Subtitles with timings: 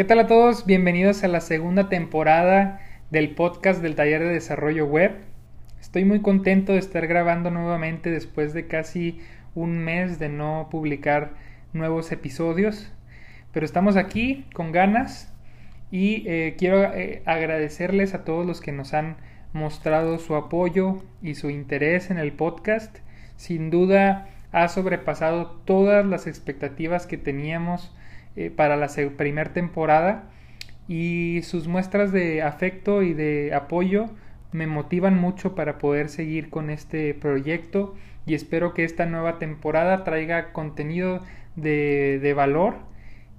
[0.00, 0.64] ¿Qué tal a todos?
[0.64, 5.12] Bienvenidos a la segunda temporada del podcast del taller de desarrollo web.
[5.78, 9.20] Estoy muy contento de estar grabando nuevamente después de casi
[9.54, 11.32] un mes de no publicar
[11.74, 12.90] nuevos episodios,
[13.52, 15.34] pero estamos aquí con ganas
[15.90, 19.18] y eh, quiero eh, agradecerles a todos los que nos han
[19.52, 22.96] mostrado su apoyo y su interés en el podcast.
[23.36, 27.94] Sin duda ha sobrepasado todas las expectativas que teníamos
[28.36, 30.30] eh, para la primera temporada
[30.88, 34.10] y sus muestras de afecto y de apoyo
[34.52, 37.94] me motivan mucho para poder seguir con este proyecto
[38.26, 41.22] y espero que esta nueva temporada traiga contenido
[41.56, 42.76] de, de valor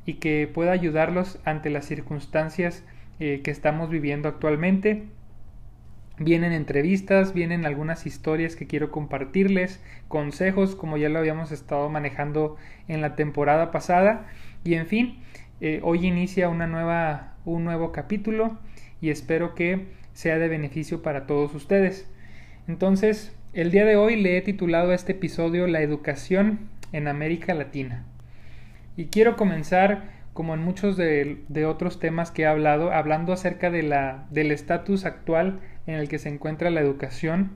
[0.06, 2.84] y que pueda ayudarlos ante las circunstancias
[3.20, 5.04] eh, que estamos viviendo actualmente.
[6.18, 12.58] Vienen entrevistas, vienen algunas historias que quiero compartirles, consejos como ya lo habíamos estado manejando
[12.88, 14.28] en la temporada pasada
[14.64, 15.20] y en fin,
[15.60, 18.58] eh, hoy inicia una nueva, un nuevo capítulo
[19.02, 22.10] y espero que sea de beneficio para todos ustedes.
[22.68, 27.54] Entonces, el día de hoy le he titulado a este episodio La educación en América
[27.54, 28.06] Latina.
[28.98, 33.72] Y quiero comenzar, como en muchos de, de otros temas que he hablado, hablando acerca
[33.72, 37.52] de la, del estatus actual en el que se encuentra la educación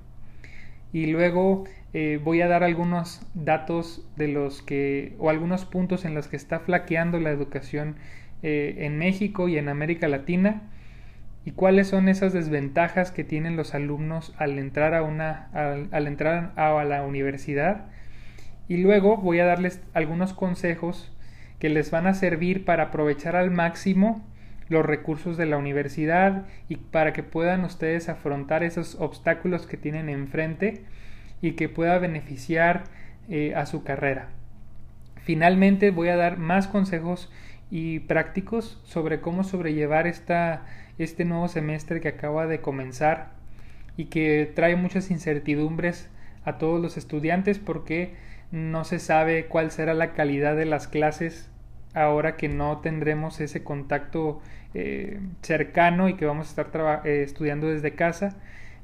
[0.95, 1.65] y luego
[1.97, 6.35] eh, voy a dar algunos datos de los que o algunos puntos en los que
[6.35, 7.95] está flaqueando la educación
[8.43, 10.63] eh, en México y en América Latina
[11.45, 16.51] y cuáles son esas desventajas que tienen los alumnos al entrar a una al, entrar
[16.57, 17.85] a la universidad.
[18.67, 21.15] Y luego voy a darles algunos consejos
[21.59, 24.21] que les van a servir para aprovechar al máximo
[24.67, 30.09] los recursos de la universidad y para que puedan ustedes afrontar esos obstáculos que tienen
[30.09, 30.83] enfrente
[31.41, 32.85] y que pueda beneficiar
[33.29, 34.29] eh, a su carrera.
[35.23, 37.31] Finalmente voy a dar más consejos
[37.71, 40.65] y prácticos sobre cómo sobrellevar esta,
[40.97, 43.31] este nuevo semestre que acaba de comenzar
[43.97, 46.09] y que trae muchas incertidumbres
[46.43, 48.13] a todos los estudiantes porque
[48.51, 51.49] no se sabe cuál será la calidad de las clases
[51.95, 54.41] ahora que no tendremos ese contacto
[54.73, 58.37] eh, cercano y que vamos a estar eh, estudiando desde casa.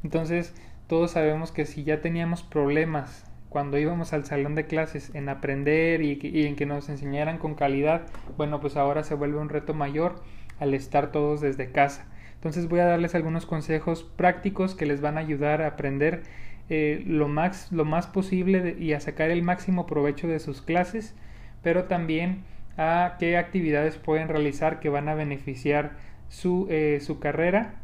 [0.03, 0.56] Entonces,
[0.91, 6.02] todos sabemos que si ya teníamos problemas cuando íbamos al salón de clases en aprender
[6.02, 8.02] y, en que nos enseñaran con calidad,
[8.35, 10.22] bueno, pues ahora se vuelve un reto mayor
[10.59, 12.07] al estar todos desde casa.
[12.34, 16.24] Entonces voy a darles algunos consejos prácticos que les van a ayudar a aprender
[16.68, 21.16] eh, lo, más, lo más posible y a sacar el máximo provecho de sus clases,
[21.63, 22.44] pero también
[22.75, 25.91] a qué actividades pueden realizar que van a beneficiar
[26.28, 27.81] su, eh, su carrera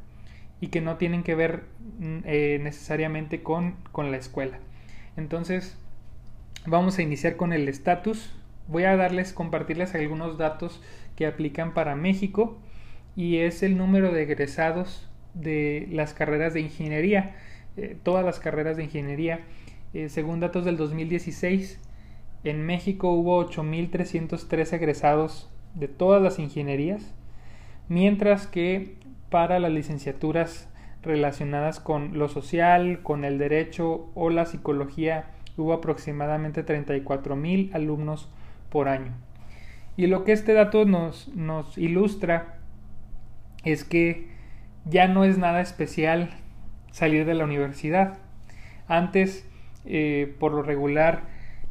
[0.60, 1.64] y que no tienen que ver
[2.00, 4.60] mm, eh, necesariamente con, con la escuela.
[5.16, 5.78] Entonces,
[6.66, 8.34] vamos a iniciar con el estatus.
[8.68, 10.82] Voy a darles, compartirles algunos datos
[11.16, 12.58] que aplican para México
[13.16, 17.36] y es el número de egresados de las carreras de ingeniería,
[17.78, 19.42] eh, todas las carreras de ingeniería.
[20.10, 21.80] según datos del 2016,
[22.44, 27.14] en México hubo 8.303 egresados de todas las ingenierías,
[27.88, 28.96] mientras que
[29.30, 30.70] para las licenciaturas
[31.04, 38.30] relacionadas con lo social, con el derecho o la psicología hubo aproximadamente 34.000 alumnos
[38.70, 39.14] por año.
[39.98, 41.28] Y lo que este dato nos,
[41.78, 42.60] ilustra
[43.64, 44.28] es que
[44.86, 46.30] ya no es nada especial
[46.92, 48.20] salir de la universidad.
[48.88, 49.50] Antes,
[49.86, 51.24] eh, por lo regular,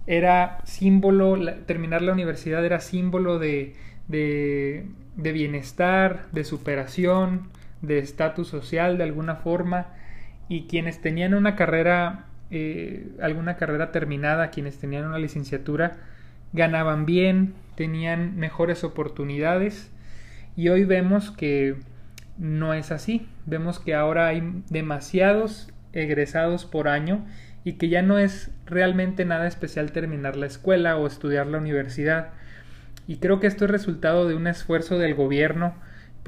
[0.07, 3.75] era símbolo, terminar la universidad era símbolo de,
[5.17, 7.49] de bienestar, de superación,
[7.83, 9.89] de estatus social de alguna forma
[10.49, 15.97] y quienes tenían una carrera, eh, alguna carrera terminada, quienes tenían una licenciatura,
[16.53, 19.91] ganaban bien, tenían mejores oportunidades
[20.57, 21.77] y hoy vemos que
[22.39, 23.29] no es así.
[23.47, 27.25] Vemos que ahora hay demasiados egresados por año
[27.65, 32.31] y que ya no es realmente nada especial terminar la escuela o estudiar la universidad.
[33.07, 35.75] Y creo que esto es resultado de un esfuerzo del gobierno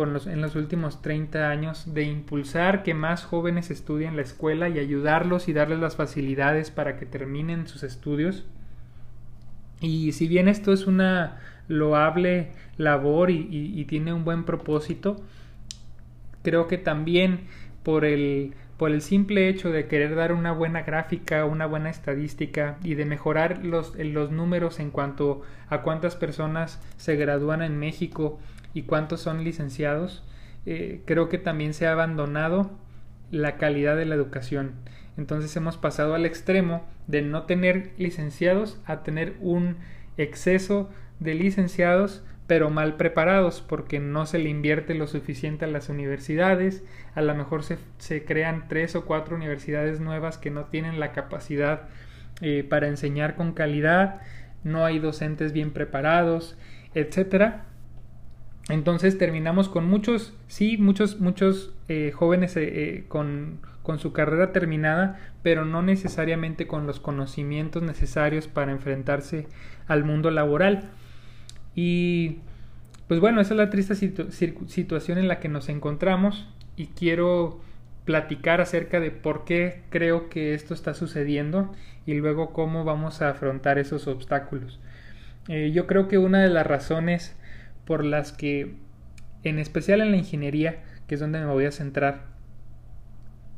[0.01, 5.49] en los últimos 30 años de impulsar que más jóvenes estudien la escuela y ayudarlos
[5.49, 8.45] y darles las facilidades para que terminen sus estudios.
[9.81, 15.17] Y si bien esto es una loable labor y tiene un buen propósito,
[16.43, 17.49] creo que también
[17.83, 22.79] por el por el simple hecho de querer dar una buena gráfica, una buena estadística
[22.83, 28.39] y de mejorar los, los números en cuanto a cuántas personas se gradúan en México
[28.75, 30.25] y cuántos son licenciados,
[30.65, 32.71] eh, creo que también se ha abandonado
[33.33, 34.75] la calidad de la educación.
[35.17, 39.77] Entonces hemos pasado al extremo de no tener licenciados a tener un
[40.17, 40.89] exceso
[41.19, 46.83] de licenciados, pero mal preparados porque no se le invierte lo suficiente a las universidades,
[47.15, 51.13] a lo mejor se, se crean tres o cuatro universidades nuevas que no tienen la
[51.13, 51.83] capacidad
[52.41, 54.23] eh, para enseñar con calidad,
[54.65, 56.57] no hay docentes bien preparados,
[56.95, 57.67] etcétera.
[58.71, 65.19] Entonces terminamos con muchos, sí, muchos, muchos eh, jóvenes eh, con, con su carrera terminada,
[65.43, 69.49] pero no necesariamente con los conocimientos necesarios para enfrentarse
[69.87, 70.91] al mundo laboral.
[71.81, 72.41] Y
[73.07, 77.61] pues bueno, esa es la triste situación en la que nos encontramos y quiero
[78.05, 81.73] platicar acerca de por qué creo que esto está sucediendo
[82.05, 84.81] y luego cómo vamos a afrontar esos obstáculos.
[85.47, 87.37] Eh, yo creo que una de las razones
[87.85, 88.75] por las que,
[89.45, 92.25] en especial en la ingeniería, que es donde me voy a centrar,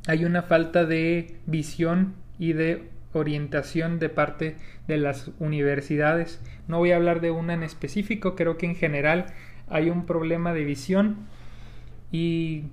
[0.07, 6.41] hay una falta de visión y de orientación de parte de las universidades.
[6.69, 9.27] No voy a hablar de una en específico, creo que en general
[9.69, 11.17] hay un problema de visión
[12.13, 12.65] y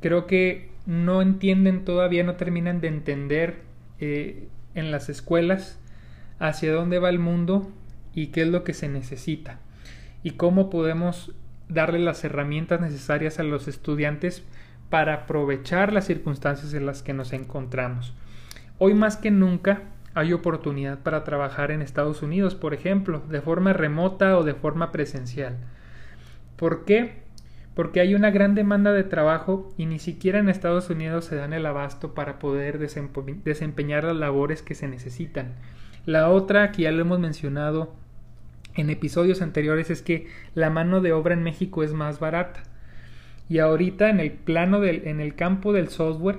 [0.00, 3.62] creo que no entienden todavía, no terminan de entender
[4.00, 5.78] eh, en las escuelas
[6.38, 7.70] hacia dónde va el mundo
[8.14, 9.60] y qué es lo que se necesita
[10.22, 11.32] y cómo podemos
[11.68, 14.42] darle las herramientas necesarias a los estudiantes
[14.90, 18.14] para aprovechar las circunstancias en las que nos encontramos.
[18.78, 19.82] Hoy más que nunca
[20.14, 24.90] hay oportunidad para trabajar en Estados Unidos, por ejemplo, de forma remota o de forma
[24.90, 25.56] presencial.
[26.56, 27.22] ¿Por qué?
[27.74, 31.52] Porque hay una gran demanda de trabajo y ni siquiera en Estados Unidos se dan
[31.52, 35.54] el abasto para poder desempeñar las labores que se necesitan.
[36.06, 37.94] La otra, que ya lo hemos mencionado
[38.74, 42.62] en episodios anteriores, es que la mano de obra en México es más barata.
[43.48, 46.38] Y ahorita en el plano del, en el campo del software,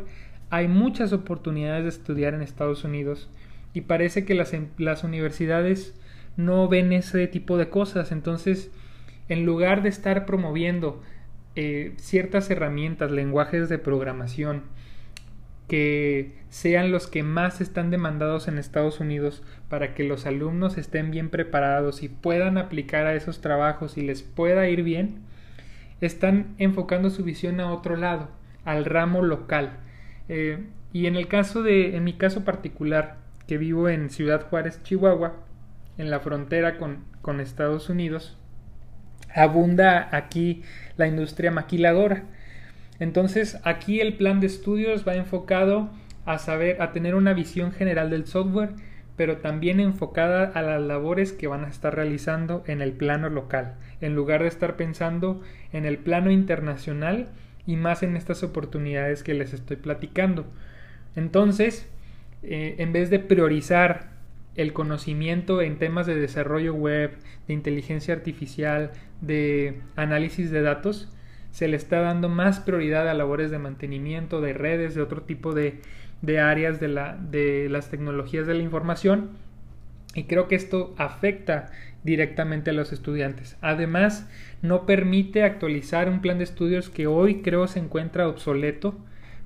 [0.49, 3.29] hay muchas oportunidades de estudiar en Estados Unidos
[3.73, 5.93] y parece que las, em, las universidades
[6.37, 8.11] no ven ese tipo de cosas.
[8.11, 8.71] Entonces,
[9.29, 11.01] en lugar de estar promoviendo
[11.57, 14.63] eh, ciertas herramientas, lenguajes de programación,
[15.67, 21.11] que sean los que más están demandados en Estados Unidos para que los alumnos estén
[21.11, 25.21] bien preparados y puedan aplicar a esos trabajos y les pueda ir bien,
[26.01, 28.29] están enfocando su visión a otro lado,
[28.63, 29.79] al ramo local.
[30.29, 33.17] Eh, y en el caso de, en mi caso particular,
[33.47, 35.35] que vivo en Ciudad Juárez, Chihuahua,
[35.97, 38.37] en la frontera con, con Estados Unidos,
[39.33, 40.63] abunda aquí
[40.97, 42.23] la industria maquiladora.
[42.99, 45.89] Entonces, aquí el plan de estudios va enfocado
[46.25, 48.71] a saber, a tener una visión general del software,
[49.15, 53.75] pero también enfocada a las labores que van a estar realizando en el plano local,
[54.01, 55.41] en lugar de estar pensando
[55.71, 57.29] en el plano internacional
[57.67, 60.45] y más en estas oportunidades que les estoy platicando.
[61.15, 61.89] Entonces,
[62.43, 64.15] eh, en vez de priorizar
[64.55, 67.11] el conocimiento en temas de desarrollo web,
[67.47, 68.91] de inteligencia artificial,
[69.21, 71.11] de análisis de datos,
[71.51, 75.53] se le está dando más prioridad a labores de mantenimiento, de redes, de otro tipo
[75.53, 75.79] de,
[76.21, 79.29] de áreas de, la, de las tecnologías de la información.
[80.15, 81.71] Y creo que esto afecta
[82.03, 83.57] directamente a los estudiantes.
[83.61, 84.29] Además,
[84.67, 88.95] no permite actualizar un plan de estudios que hoy creo se encuentra obsoleto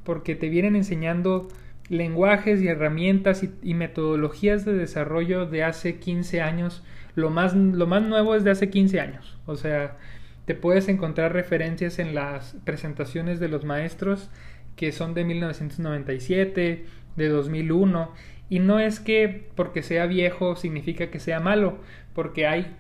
[0.04, 1.48] porque te vienen enseñando
[1.90, 6.84] lenguajes y herramientas y, metodologías de desarrollo de hace 15 años.
[7.16, 9.38] Lo más, lo más nuevo es de hace 15 años.
[9.46, 9.98] O sea,
[10.46, 14.30] te puedes encontrar referencias en las presentaciones de los maestros
[14.76, 18.14] que son de 1997, de 2001.
[18.50, 21.80] Y no es que porque sea viejo significa que sea malo,
[22.14, 22.76] porque hay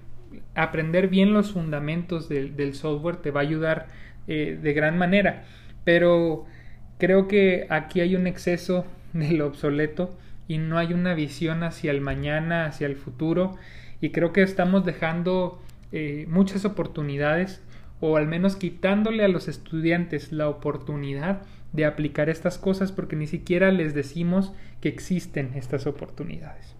[0.55, 3.87] aprender bien los fundamentos del, software te va a ayudar
[4.27, 5.43] eh, de gran manera.
[5.83, 6.45] Pero
[6.97, 10.17] creo que aquí hay un exceso de lo obsoleto
[10.47, 13.55] y no hay una visión hacia el mañana, hacia el futuro
[14.01, 17.61] y creo que estamos dejando eh, muchas oportunidades
[17.99, 21.41] o al menos quitándole a los estudiantes la oportunidad
[21.73, 26.78] de aplicar estas cosas porque ni siquiera les decimos que existen estas oportunidades.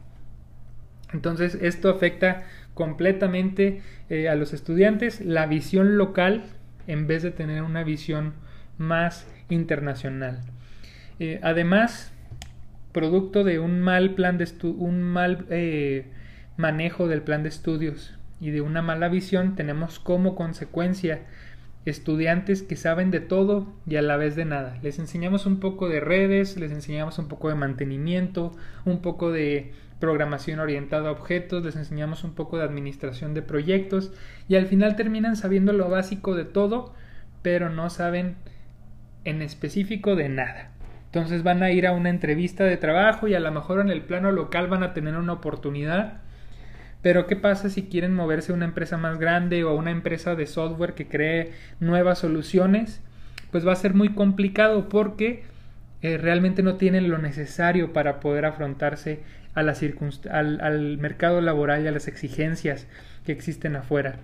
[1.14, 6.44] Entonces esto afecta completamente eh, a los estudiantes la visión local
[6.88, 8.34] en vez de tener una visión
[8.78, 10.40] más internacional.
[11.20, 12.12] Eh, además,
[12.92, 16.06] producto de un mal plan de un mal eh,
[16.58, 21.22] manejo del plan de estudios y de una mala visión, tenemos como consecuencia
[21.86, 24.78] estudiantes que saben de todo y a la vez de nada.
[24.82, 28.52] Les enseñamos un poco de redes, les enseñamos un poco de mantenimiento,
[28.86, 34.12] un poco de programación orientada a objetos, les enseñamos un poco de administración de proyectos
[34.48, 36.94] y al final terminan sabiendo lo básico de todo,
[37.42, 38.36] pero no saben
[39.26, 40.72] en específico de nada.
[41.06, 44.02] Entonces van a ir a una entrevista de trabajo y a lo mejor en el
[44.02, 46.22] plano local van a tener una oportunidad,
[47.02, 50.36] Pero ¿qué pasa si quieren moverse a una empresa más grande o a una empresa
[50.36, 53.02] de software que cree nuevas soluciones?
[53.52, 55.44] Pues va a ser muy complicado porque
[56.02, 59.24] eh, realmente no tienen lo necesario para poder afrontarse
[59.56, 62.88] a al, al, mercado laboral y a las exigencias
[63.26, 64.18] que existen afuera.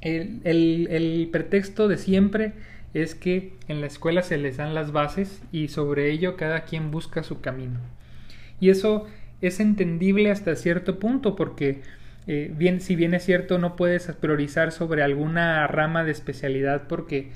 [0.00, 2.52] El, el, el pretexto de siempre
[2.94, 6.90] es que en la escuela se les dan las bases y sobre ello cada quien
[6.90, 7.80] busca su camino.
[8.60, 9.06] Y eso
[9.40, 11.82] es entendible hasta cierto punto porque
[12.26, 17.30] eh, bien, si bien es cierto no puedes priorizar sobre alguna rama de especialidad porque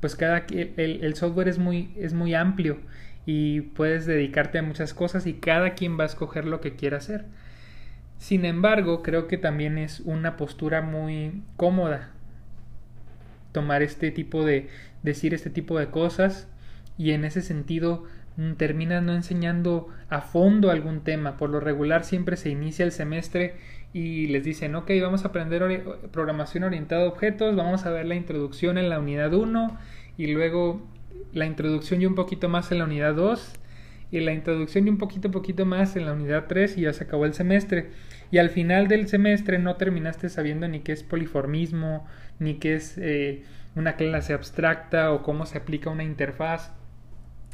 [0.00, 2.76] pues cada el, el software es muy, es muy amplio
[3.26, 6.98] y puedes dedicarte a muchas cosas y cada quien va a escoger lo que quiera
[6.98, 7.26] hacer.
[8.18, 12.12] Sin embargo, creo que también es una postura muy cómoda
[13.52, 14.68] tomar este tipo de
[15.02, 16.48] decir este tipo de cosas
[16.98, 18.04] y en ese sentido
[18.36, 21.36] mm, terminas no enseñando a fondo algún tema.
[21.36, 23.56] Por lo regular siempre se inicia el semestre
[23.92, 28.14] y les dicen, ok, vamos a aprender programación orientada a objetos, vamos a ver la
[28.14, 29.78] introducción en la unidad 1
[30.18, 30.86] y luego
[31.32, 33.54] la introducción y un poquito más en la unidad 2
[34.10, 37.04] y la introducción y un poquito poquito más en la unidad 3 y ya se
[37.04, 37.90] acabó el semestre.
[38.30, 42.06] Y al final del semestre no terminaste sabiendo ni qué es poliformismo,
[42.38, 46.72] ni qué es eh, una clase abstracta o cómo se aplica una interfaz.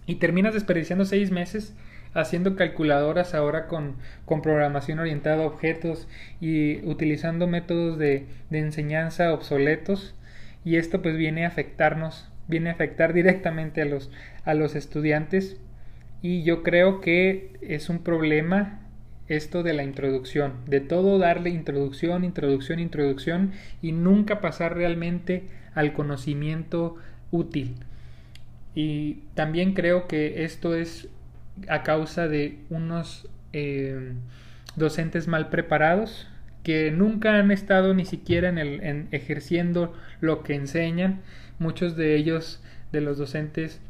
[0.07, 1.75] Y terminas desperdiciando seis meses
[2.15, 6.09] haciendo calculadoras ahora con, con programación orientada a objetos
[6.41, 10.15] y utilizando métodos de, de enseñanza obsoletos.
[10.65, 14.11] Y esto pues viene a afectarnos, viene a afectar directamente a los,
[14.45, 15.57] a los estudiantes.
[16.23, 18.81] Y yo creo que es un problema
[19.29, 25.45] esto de la introducción, de todo darle introducción, introducción, introducción y nunca pasar realmente
[25.75, 26.97] al conocimiento
[27.31, 27.77] útil.
[28.75, 31.09] Y también creo que esto es
[31.69, 34.13] a causa de unos eh,
[34.77, 36.29] docentes mal preparados
[36.63, 41.21] que nunca han estado ni siquiera en, el, en ejerciendo lo que enseñan.
[41.63, 43.81] Muchos de ellos, de los docentes,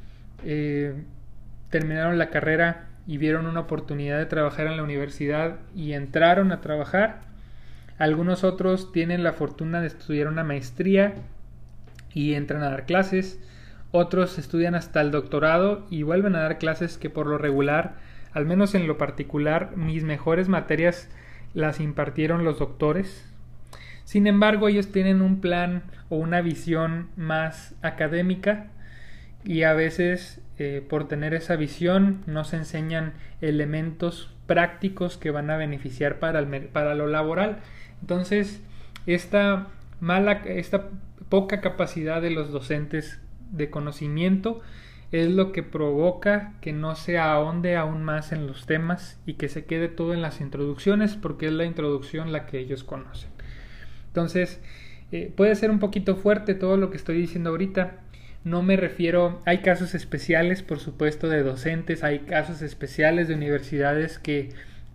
[0.44, 0.92] eh,
[1.70, 6.60] terminaron la carrera y vieron una oportunidad de trabajar en la universidad y entraron a
[6.60, 7.22] trabajar.
[7.96, 11.14] Algunos otros tienen la fortuna de estudiar una maestría
[12.12, 13.40] y entran a dar clases.
[13.90, 17.94] Otros estudian hasta el doctorado y vuelven a dar clases que por lo regular,
[18.34, 21.08] al menos en lo particular, mis mejores materias
[21.54, 23.31] las impartieron los doctores.
[24.12, 28.66] Sin embargo, ellos tienen un plan o una visión más académica
[29.42, 35.56] y a veces eh, por tener esa visión nos enseñan elementos prácticos que van a
[35.56, 37.60] beneficiar para, para lo laboral.
[38.02, 38.60] Entonces,
[39.06, 39.68] esta
[40.00, 40.90] mala, esta
[41.30, 43.18] poca capacidad de los docentes
[43.50, 44.60] de conocimiento
[45.10, 49.48] es lo que provoca que no se ahonde aún más en los temas y que
[49.48, 53.31] se quede todo en las introducciones porque es la introducción la que ellos conocen.
[54.12, 54.60] Entonces,
[55.10, 58.00] eh, puede ser un poquito fuerte todo lo que estoy diciendo ahorita,
[58.44, 64.18] no me refiero, hay casos especiales, por supuesto, de docentes, hay casos especiales de universidades
[64.18, 64.50] que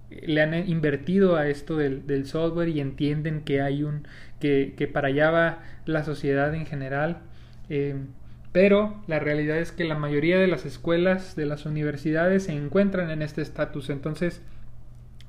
[0.09, 4.07] le han invertido a esto del, software y entienden que hay un,
[4.39, 7.19] que, que, para allá va la sociedad en general.
[7.69, 7.95] Eh,
[8.51, 13.11] pero la realidad es que la mayoría de las escuelas, de las universidades, se encuentran
[13.11, 13.89] en este estatus.
[13.89, 14.41] Entonces,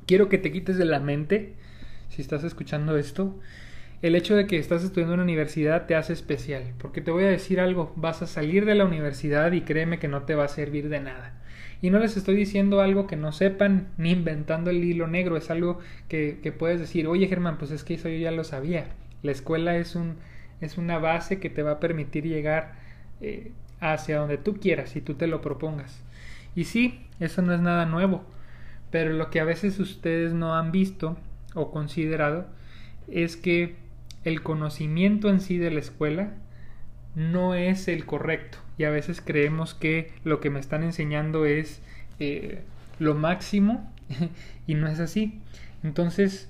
[0.07, 1.54] quiero que te quites de la mente,
[2.09, 3.38] si estás escuchando esto,
[4.00, 7.24] el hecho de que estás estudiando en una universidad te hace especial, porque te voy
[7.24, 10.44] a decir algo, vas a salir de la universidad y créeme que no te va
[10.44, 11.34] a servir de nada.
[11.80, 15.50] Y no les estoy diciendo algo que no sepan ni inventando el hilo negro, es
[15.50, 15.78] algo
[16.08, 18.86] que, que puedes decir, oye Germán, pues es que eso yo ya lo sabía.
[19.22, 20.16] La escuela es, un,
[20.60, 22.74] es una base que te va a permitir llegar
[23.20, 26.02] eh, hacia donde tú quieras y tú te lo propongas.
[26.54, 28.24] Y sí, eso no es nada nuevo,
[28.90, 31.16] pero lo que a veces ustedes no han visto
[31.54, 32.46] o considerado
[33.08, 33.76] es que
[34.28, 36.35] el conocimiento en sí de la escuela
[37.14, 41.82] no es el correcto y a veces creemos que lo que me están enseñando es
[42.20, 42.62] eh,
[42.99, 43.92] lo máximo
[44.66, 45.40] y no es así.
[45.82, 46.49] Entonces,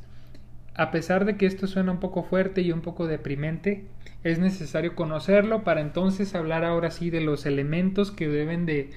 [0.74, 3.86] a pesar de que esto suena un poco fuerte y un poco deprimente,
[4.24, 8.90] es necesario conocerlo para entonces hablar ahora sí de los elementos que deben de,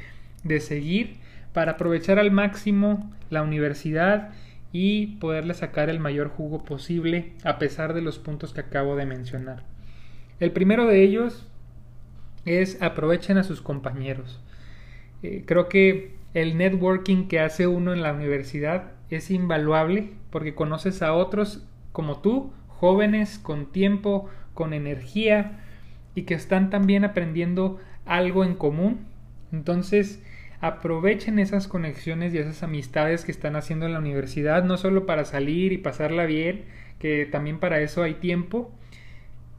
[0.43, 1.17] de seguir
[1.53, 4.31] para aprovechar al máximo la universidad
[4.71, 9.05] y poderle sacar el mayor jugo posible a pesar de los puntos que acabo de
[9.05, 9.63] mencionar.
[10.39, 11.47] El primero de ellos
[12.45, 14.39] es aprovechen a sus compañeros.
[15.23, 21.01] Eh, creo que el networking que hace uno en la universidad es invaluable porque conoces
[21.01, 25.59] a otros como tú, jóvenes, con tiempo, con energía
[26.15, 29.05] y que están también aprendiendo algo en común.
[29.51, 30.23] Entonces,
[30.61, 35.25] aprovechen esas conexiones y esas amistades que están haciendo en la universidad, no solo para
[35.25, 36.65] salir y pasarla bien,
[36.99, 38.71] que también para eso hay tiempo,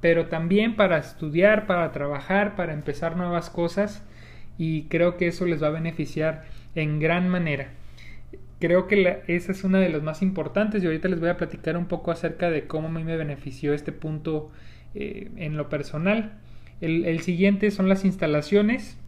[0.00, 4.04] pero también para estudiar, para trabajar, para empezar nuevas cosas
[4.59, 6.44] y creo que eso les va a beneficiar
[6.76, 7.71] en gran manera.
[8.61, 11.76] Creo que esa es una de las más importantes y ahorita les voy a platicar
[11.76, 14.52] un poco acerca de cómo a mí me benefició este punto
[14.94, 16.38] eh, en lo personal.
[16.80, 19.01] El, el siguiente son las instalaciones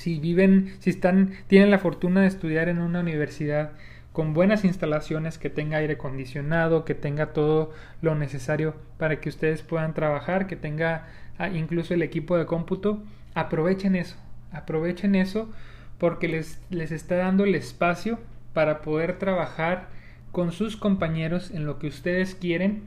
[0.00, 3.72] si viven, si están, tienen la fortuna de estudiar en una universidad
[4.12, 9.62] con buenas instalaciones, que tenga aire acondicionado, que tenga todo lo necesario para que ustedes
[9.62, 11.06] puedan trabajar, que tenga
[11.38, 13.02] ah, incluso el equipo de cómputo,
[13.34, 14.16] aprovechen eso,
[14.52, 15.50] aprovechen eso
[15.98, 18.18] porque les, les está dando el espacio
[18.54, 19.88] para poder trabajar
[20.32, 22.84] con sus compañeros en lo que ustedes quieren,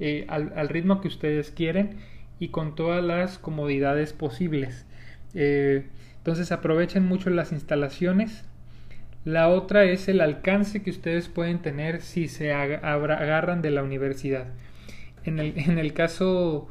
[0.00, 1.96] eh, al, ritmo que ustedes quieren
[2.38, 4.84] y con todas las comodidades posibles.
[5.34, 5.86] Eh,
[6.26, 8.44] entonces aprovechen mucho las instalaciones.
[9.24, 14.46] La otra es el alcance que ustedes pueden tener si se agarran de la universidad.
[15.24, 16.66] En el, caso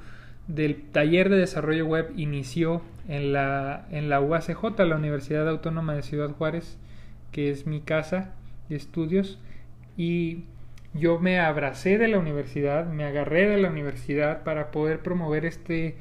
[0.47, 6.03] del taller de desarrollo web inició en la, en la UACJ, la Universidad Autónoma de
[6.03, 6.77] Ciudad Juárez,
[7.31, 8.33] que es mi casa
[8.67, 9.39] de estudios,
[9.95, 10.43] y
[10.93, 15.95] yo me abracé de la universidad, me agarré de la universidad para poder promover este,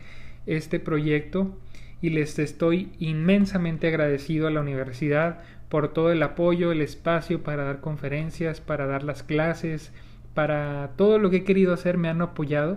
[0.47, 1.57] este proyecto
[2.05, 7.65] y les estoy inmensamente agradecido a la universidad por todo el apoyo, el espacio para
[7.65, 9.91] dar conferencias, para dar las clases,
[10.35, 12.77] para todo lo que he querido hacer me han apoyado.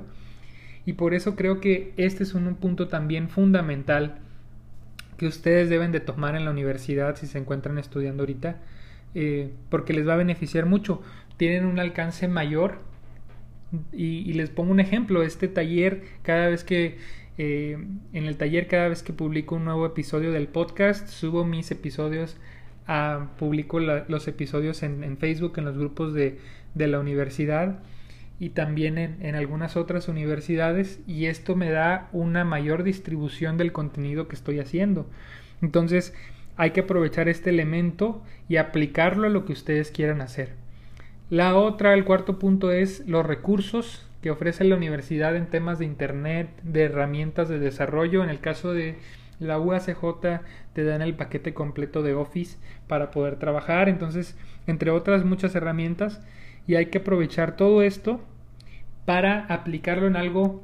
[0.85, 4.19] Y por eso creo que este es un punto también fundamental
[5.17, 8.61] que ustedes deben de tomar en la universidad si se encuentran estudiando ahorita
[9.13, 11.01] eh, porque les va a beneficiar mucho.
[11.35, 12.79] Tienen un alcance mayor.
[13.91, 16.97] Y, y les pongo un ejemplo este taller cada vez que
[17.37, 17.77] eh,
[18.13, 22.37] en el taller cada vez que publico un nuevo episodio del podcast, subo mis episodios,
[23.37, 26.39] publico los episodios en, Facebook, en los grupos de,
[26.75, 27.79] la universidad
[28.39, 34.27] y también en, algunas otras universidades y esto me da una mayor distribución del contenido
[34.27, 35.07] que estoy haciendo.
[35.61, 36.13] Entonces
[36.55, 40.53] hay que aprovechar este elemento y aplicarlo a lo que ustedes quieran hacer.
[41.29, 45.85] La otra, el cuarto punto es los recursos que ofrece la universidad en temas de
[45.85, 48.25] Internet, de herramientas de desarrollo.
[48.25, 48.97] En el caso de
[49.39, 50.41] la UACJ
[50.73, 54.37] te dan el paquete completo de Office para poder trabajar, entonces,
[54.67, 56.21] entre otras muchas herramientas,
[56.67, 58.19] y hay que aprovechar todo esto
[59.05, 60.61] para aplicarlo en algo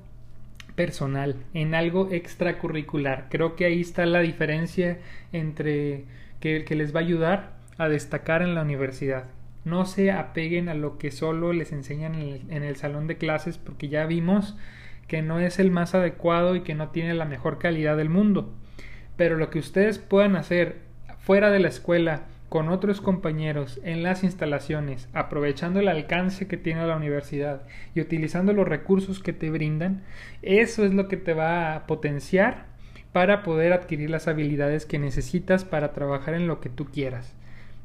[0.75, 3.27] personal, en algo extracurricular.
[3.29, 4.97] Creo que ahí está la diferencia
[5.31, 6.03] entre
[6.41, 9.23] que, que les va a ayudar a destacar en la universidad.
[9.65, 13.87] No se apeguen a lo que solo les enseñan en el, salón de clases porque
[13.89, 14.57] ya vimos
[15.07, 18.53] que no es el más adecuado y que no tiene la mejor calidad del mundo.
[19.15, 20.81] Pero lo que ustedes puedan hacer
[21.19, 26.85] fuera de la escuela con otros compañeros en las instalaciones, aprovechando el alcance que tiene
[26.85, 27.63] la universidad
[27.95, 30.03] y utilizando los recursos que te brindan,
[30.43, 32.65] eso es lo que te va a potenciar
[33.11, 37.33] para poder adquirir las habilidades que necesitas para trabajar en lo que tú quieras.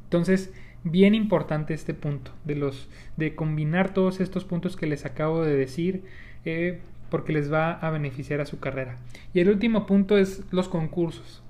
[0.04, 0.52] Entonces,
[0.84, 5.56] bien importante este punto de los de combinar todos estos puntos que les acabo de
[5.56, 6.04] decir
[6.44, 8.96] eh, porque les va a beneficiar a su carrera.
[9.34, 11.42] Y el último punto es los concursos.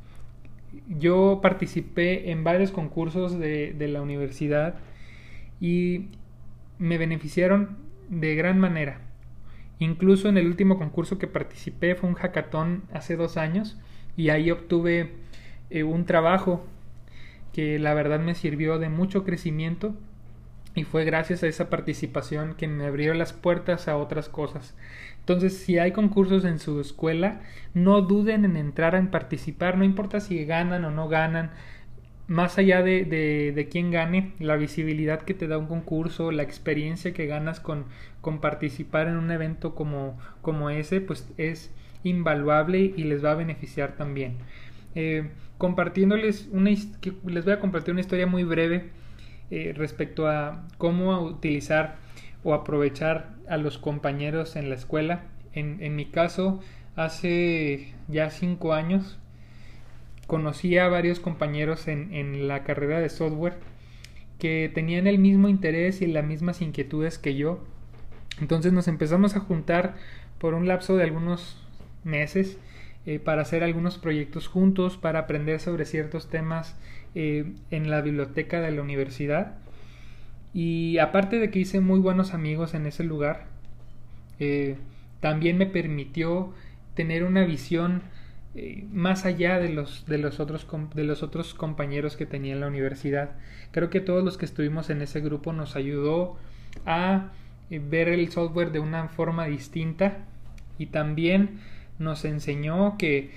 [0.89, 4.77] Yo participé en varios concursos de, de la universidad
[5.61, 6.07] y
[6.79, 7.77] me beneficiaron
[8.09, 9.01] de gran manera.
[9.81, 13.79] Incluso en el último concurso que participé fue un hackathon hace dos años
[14.17, 15.13] y ahí obtuve
[15.71, 16.65] eh, un trabajo
[17.59, 19.93] que la verdad me sirvió de mucho crecimiento
[20.77, 24.77] y fue gracias a esa participación que me abrió las puertas a otras cosas.
[25.19, 27.41] Entonces, si hay concursos en su escuela,
[27.75, 31.51] no duden en entrar a participar, no importa si ganan o no ganan,
[32.29, 36.45] más allá de, de, de, quién gane, la visibilidad que te da un concurso, la
[36.45, 37.87] experiencia que ganas con,
[38.21, 43.35] con participar en un evento como, como ese, pues es invaluable y les va a
[43.35, 44.37] beneficiar también.
[44.95, 48.91] Eh, compartiéndoles una les voy a compartir una historia muy breve
[49.51, 51.97] eh, respecto a cómo utilizar
[52.45, 55.23] o aprovechar a los compañeros en la escuela.
[55.53, 56.61] En, mi caso,
[56.95, 59.19] hace ya cinco años
[60.29, 63.57] conocí a varios compañeros en la carrera de software
[64.39, 67.61] que tenían el mismo interés y las mismas inquietudes que yo.
[68.41, 69.97] Entonces nos empezamos a juntar
[70.39, 71.61] por un lapso de algunos
[72.05, 72.59] meses
[73.09, 76.77] eh, para hacer algunos proyectos juntos, para aprender sobre ciertos temas
[77.15, 79.57] eh, en la biblioteca de la universidad.
[80.53, 83.47] Y aparte de que hice muy buenos amigos en ese lugar,
[84.39, 84.77] eh,
[85.21, 86.53] también me permitió
[86.93, 88.03] tener una visión
[88.93, 92.67] más allá de los, de, los otros, de los otros compañeros que tenía en la
[92.67, 93.31] universidad.
[93.71, 96.37] Creo que todos los que estuvimos en ese grupo nos ayudó
[96.85, 97.31] a
[97.71, 100.27] ver el software de una forma distinta
[100.77, 101.61] y también
[101.99, 103.31] nos enseñó que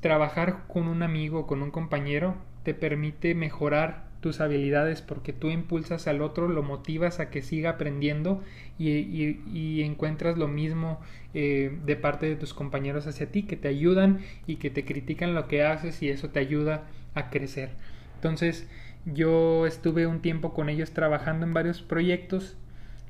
[0.00, 6.06] trabajar con un amigo, con un compañero, te permite mejorar tus habilidades porque tú impulsas
[6.08, 8.42] al otro, lo motivas a que siga aprendiendo
[8.78, 10.98] y, encuentras lo mismo
[11.34, 15.34] eh, de parte de tus compañeros hacia ti, que te ayudan y que te critican
[15.34, 16.84] lo que haces y eso te ayuda
[17.14, 17.72] a crecer.
[18.14, 18.66] Entonces
[19.04, 22.56] yo estuve un tiempo con ellos trabajando en varios proyectos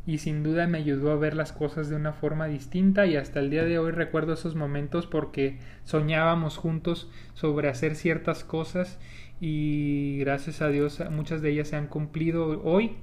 [0.07, 3.41] y sin duda me ayudó a ver las cosas de una forma distinta y hasta
[3.41, 8.99] el día de hoy recuerdo esos momentos porque soñábamos juntos sobre hacer ciertas cosas
[9.41, 12.97] y gracias a Dios muchas de ellas se han cumplido hoy,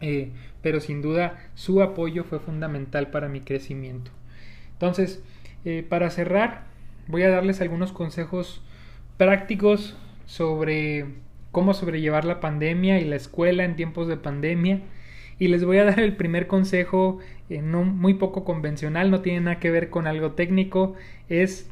[0.00, 4.10] eh, pero sin duda su apoyo fue fundamental para mi crecimiento.
[4.72, 5.22] Entonces,
[5.64, 6.64] eh, para cerrar,
[7.08, 8.62] voy a darles algunos consejos
[9.16, 11.06] prácticos sobre
[11.52, 14.82] cómo sobrellevar la pandemia y la escuela en tiempos de pandemia.
[15.38, 17.18] Y les voy a dar el primer consejo,
[17.50, 20.94] eh, no, muy poco convencional, no tiene nada que ver con algo técnico,
[21.28, 21.70] es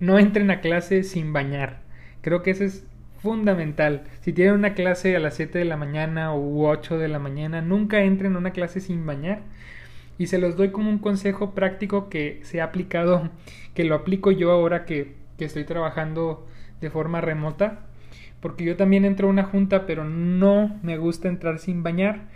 [0.00, 1.80] no entren a clase sin bañar.
[2.22, 2.84] Creo que ese es
[3.22, 4.02] fundamental.
[4.20, 7.62] Si tienen una clase a las 7 de la mañana u 8 de la mañana,
[7.62, 9.42] nunca entren a una clase sin bañar.
[10.18, 13.30] Y se los doy como un consejo práctico que se ha aplicado,
[13.74, 16.46] que lo aplico yo ahora que, que estoy trabajando
[16.80, 17.86] de forma remota.
[18.40, 22.28] Porque yo también entro a una junta, pero no me gusta entrar sin bañar.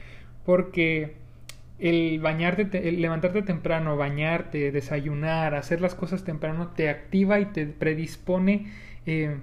[0.46, 1.16] Porque
[1.78, 7.66] el bañarte, el levantarte temprano, bañarte, desayunar, hacer las cosas temprano, te activa y te
[7.66, 8.72] predispone
[9.04, 9.37] eh,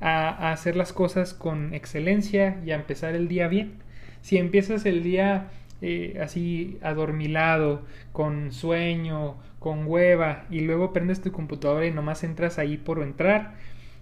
[0.00, 3.74] a, hacer las cosas con excelencia y a empezar el día bien.
[4.22, 5.50] Si empiezas el día
[5.82, 12.58] eh, así adormilado, con sueño, con hueva, y luego prendes tu computadora y nomás entras
[12.58, 13.54] ahí por entrar,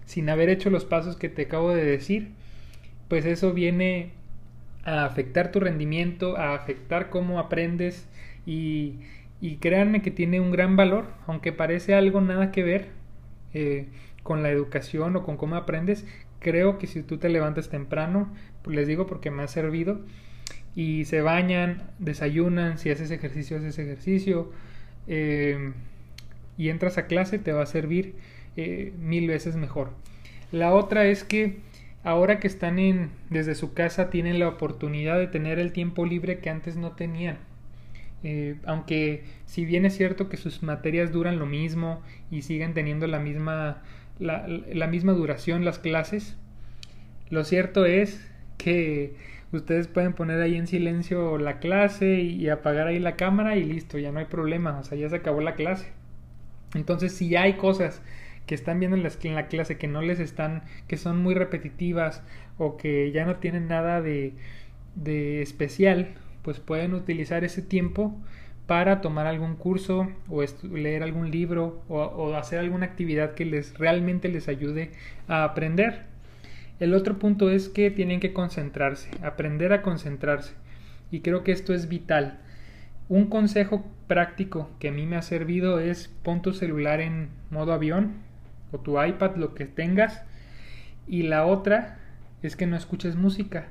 [0.05, 2.29] sin haber hecho los pasos que te acabo de decir,
[3.07, 4.11] pues eso viene
[4.83, 8.07] a afectar tu rendimiento, a afectar cómo aprendes
[8.45, 8.99] y,
[9.41, 12.87] y créanme que tiene un gran valor, aunque parece algo nada que ver.
[13.53, 13.87] Eh,
[14.23, 16.05] con la educación o con cómo aprendes,
[16.39, 20.01] creo que si tú te levantas temprano, pues les digo porque me ha servido,
[20.75, 24.51] y se bañan, desayunan, si haces ejercicio, haces ejercicio,
[25.07, 25.73] eh,
[26.57, 28.15] y entras a clase, te va a servir
[28.55, 29.91] eh, mil veces mejor.
[30.51, 31.57] La otra es que
[32.03, 36.39] ahora que están en, desde su casa tienen la oportunidad de tener el tiempo libre
[36.39, 37.37] que antes no tenían.
[38.23, 43.07] Eh, aunque si bien es cierto que sus materias duran lo mismo y siguen teniendo
[43.07, 43.81] la misma
[44.19, 46.35] la, misma duración las clases.
[47.29, 49.15] Lo cierto es que
[49.51, 53.97] ustedes pueden poner ahí en silencio la clase y apagar ahí la cámara y listo,
[53.97, 55.87] ya no hay problema, o sea, ya se acabó la clase.
[56.75, 58.01] Entonces, si hay cosas
[58.49, 61.35] que están viendo en la, en la clase que no les están, que son muy
[61.35, 62.23] repetitivas
[62.57, 64.33] o que ya no tienen nada de,
[64.95, 68.19] de especial, pues pueden utilizar ese tiempo
[68.65, 74.29] para tomar algún curso o leer algún libro o, hacer alguna actividad que les realmente
[74.29, 74.93] les ayude
[75.27, 76.05] a aprender.
[76.79, 80.55] El otro punto es que tienen que concentrarse, aprender a concentrarse.
[81.11, 82.39] Y creo que esto es vital.
[83.09, 87.73] Un consejo práctico que a mí me ha servido es pon tu celular en modo
[87.73, 88.27] avión
[88.71, 90.23] o tu iPad, lo que tengas.
[91.07, 91.99] Y la otra
[92.41, 93.67] es que no escuches música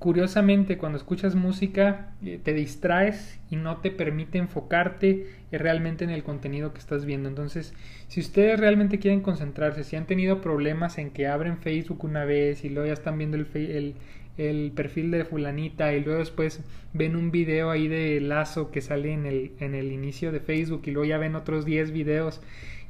[0.00, 6.24] curiosamente cuando escuchas música eh, te distraes y no te permite enfocarte realmente en el
[6.24, 7.28] contenido que estás viendo.
[7.28, 7.74] Entonces,
[8.08, 12.64] si ustedes realmente quieren concentrarse, si han tenido problemas en que abren Facebook una vez
[12.64, 13.94] y luego ya están viendo el,
[14.38, 16.62] el, perfil de fulanita y luego después
[16.94, 20.80] ven un video ahí de lazo que sale en el, en el inicio de Facebook
[20.86, 22.40] y luego ya ven otros 10 videos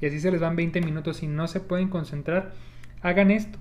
[0.01, 2.53] y así se les van 20 minutos y no se pueden concentrar,
[3.03, 3.59] hagan esto.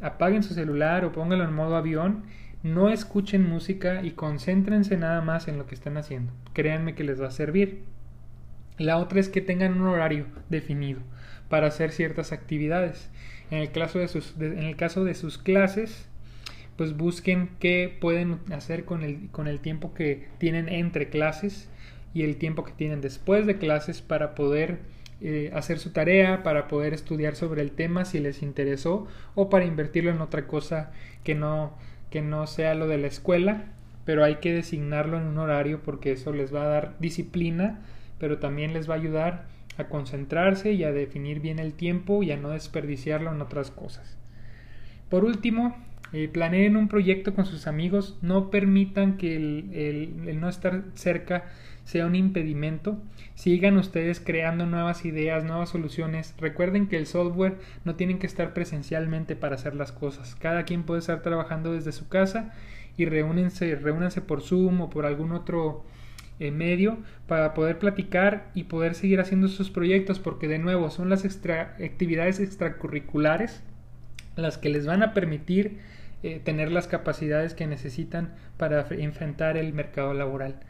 [0.00, 2.22] Apaguen su celular o pónganlo en modo avión
[2.62, 6.32] no escuchen música y concéntrense nada más en lo que están haciendo.
[6.54, 7.82] Créanme que les va a servir.
[8.78, 11.00] La otra es que tengan un horario definido
[11.48, 13.10] para hacer ciertas actividades.
[13.50, 16.08] En el caso de sus, en el caso de sus clases,
[16.76, 21.68] pues busquen qué pueden hacer con el, con el tiempo que tienen entre clases
[22.12, 24.80] y el tiempo que tienen después de clases para poder
[25.20, 29.64] eh, hacer su tarea, para poder estudiar sobre el tema si les interesó o para
[29.64, 30.92] invertirlo en otra cosa
[31.24, 31.72] que no
[32.10, 33.64] que no sea lo de la escuela,
[34.04, 37.80] pero hay que designarlo en un horario porque eso les va a dar disciplina,
[38.18, 42.32] pero también les va a ayudar a concentrarse y a definir bien el tiempo y
[42.32, 44.16] a no desperdiciarlo en otras cosas.
[45.08, 45.76] Por último,
[46.12, 51.44] eh, planeen un proyecto con sus amigos, no permitan que el, no estar cerca
[51.88, 52.98] sea un impedimento.
[53.34, 56.34] Sigan ustedes creando nuevas ideas, nuevas soluciones.
[56.36, 60.34] Recuerden que el software no tienen que estar presencialmente para hacer las cosas.
[60.34, 62.52] Cada quien puede estar trabajando desde su casa
[62.98, 65.82] y reúnense, reúnanse por Zoom o por algún otro
[66.38, 71.08] eh, medio para poder platicar y poder seguir haciendo sus proyectos porque de nuevo son
[71.08, 73.62] las actividades extracurriculares
[74.36, 75.78] las que les van a permitir
[76.22, 80.60] eh, tener las capacidades que necesitan para enfrentar el mercado laboral.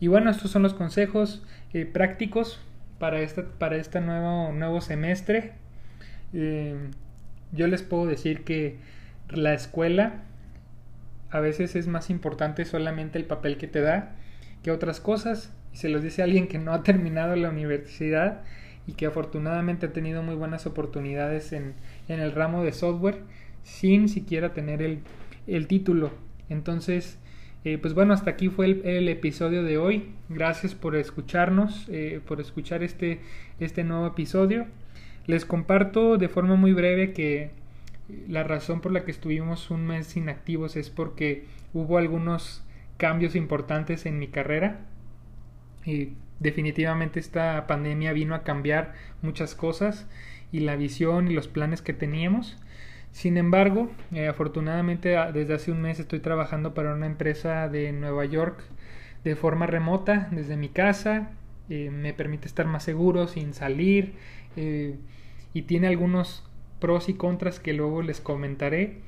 [0.00, 2.60] Y bueno, estos son los consejos eh, prácticos
[2.98, 5.52] para este, para este nuevo, nuevo semestre.
[6.32, 8.78] yo les puedo decir que
[9.28, 10.22] la escuela
[11.30, 14.16] a veces es más importante solamente el papel que te da
[14.62, 15.52] que otras cosas.
[15.72, 18.42] Se los dice alguien que no ha terminado la universidad
[18.86, 21.74] y que afortunadamente ha tenido muy buenas oportunidades en,
[22.08, 23.22] en el ramo de software
[23.62, 25.00] sin siquiera tener el,
[25.46, 26.10] el título.
[26.48, 27.18] Entonces,
[27.64, 30.14] eh, pues bueno, hasta aquí fue el, episodio de hoy.
[30.28, 33.20] Gracias por escucharnos, eh, por escuchar este,
[33.58, 34.66] este nuevo episodio.
[35.26, 37.50] Les comparto de forma muy breve que
[38.28, 42.64] la razón por la que estuvimos un mes inactivos es porque hubo algunos
[42.96, 44.80] cambios importantes en mi carrera.
[45.84, 50.06] Y definitivamente esta pandemia vino a cambiar muchas cosas
[50.50, 52.56] y la visión y los planes que teníamos.
[53.12, 58.24] Sin embargo, eh, afortunadamente desde hace un mes estoy trabajando para una empresa de Nueva
[58.24, 58.62] York
[59.24, 61.30] de forma remota desde mi casa.
[61.68, 64.14] Eh, me permite estar más seguro sin salir
[64.56, 64.96] eh,
[65.54, 66.44] y tiene algunos
[66.80, 68.98] pros y contras que luego les comentaré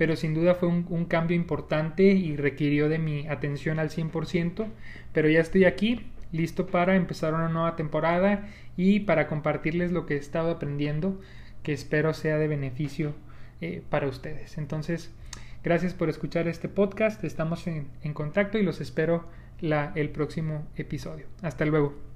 [0.00, 4.66] pero sin duda fue un, cambio importante y requirió de mi atención al 100%,
[5.12, 10.14] pero ya estoy aquí, listo para empezar una nueva temporada y para compartirles lo que
[10.14, 11.20] he estado aprendiendo,
[11.62, 13.12] que espero sea de beneficio
[13.60, 14.58] eh, para ustedes.
[14.58, 15.10] Entonces,
[15.62, 19.26] gracias por escuchar este podcast, estamos en, contacto y los espero
[19.60, 21.26] la, el próximo episodio.
[21.42, 22.09] Hasta luego.